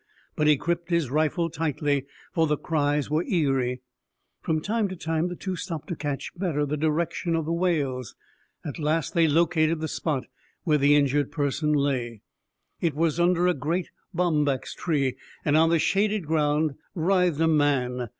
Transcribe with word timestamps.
But 0.35 0.47
he 0.47 0.55
gripped 0.55 0.89
his 0.89 1.11
rifle 1.11 1.51
tightly, 1.51 2.07
for 2.33 2.47
the 2.47 2.57
cries 2.57 3.11
were 3.11 3.23
eery. 3.23 3.81
From 4.41 4.59
time 4.59 4.87
to 4.87 4.95
time 4.95 5.27
the 5.27 5.35
two 5.35 5.55
stopped 5.55 5.89
to 5.89 5.95
catch 5.95 6.31
better 6.35 6.65
the 6.65 6.75
direction 6.75 7.35
of 7.35 7.45
the 7.45 7.53
wails. 7.53 8.15
At 8.65 8.79
last, 8.79 9.13
they 9.13 9.27
located 9.27 9.79
the 9.79 9.87
spot 9.87 10.25
where 10.63 10.79
the 10.79 10.95
injured 10.95 11.31
person 11.31 11.71
lay. 11.71 12.23
It 12.79 12.95
was 12.95 13.19
under 13.19 13.45
a 13.45 13.53
great 13.53 13.91
bombax 14.11 14.73
tree, 14.75 15.17
and 15.45 15.55
on 15.55 15.69
the 15.69 15.77
shaded 15.77 16.25
ground 16.25 16.71
writhed 16.95 17.39
a 17.39 17.47
man. 17.47 18.09